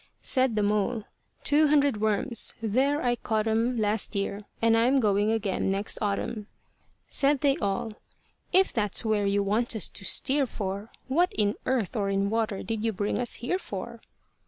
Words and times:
Said 0.23 0.55
the 0.55 0.63
mole, 0.63 1.03
"Two 1.43 1.67
hundred 1.67 1.97
worms 2.01 2.55
there 2.59 3.03
I 3.03 3.15
caught 3.15 3.45
'em 3.45 3.77
Last 3.77 4.15
year, 4.15 4.39
and 4.59 4.75
I'm 4.75 4.99
going 4.99 5.31
again 5.31 5.69
next 5.69 5.99
autumn." 6.01 6.47
Said 7.07 7.41
they 7.41 7.55
all, 7.57 7.93
"If 8.51 8.73
that's 8.73 9.05
where 9.05 9.27
you 9.27 9.43
want 9.43 9.75
us 9.75 9.89
to 9.89 10.03
steer 10.03 10.47
for, 10.47 10.89
What 11.07 11.31
in 11.35 11.53
earth 11.67 11.95
or 11.95 12.09
in 12.09 12.31
water 12.31 12.63
did 12.63 12.83
you 12.83 12.91
bring 12.91 13.19
us 13.19 13.35
here 13.35 13.59
for?" 13.59 14.01